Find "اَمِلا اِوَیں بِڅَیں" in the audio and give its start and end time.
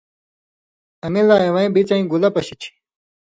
1.05-2.03